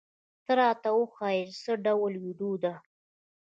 [0.45, 0.69] ته را
[0.99, 2.73] وښیه چې څه ډول ویډیو ده؟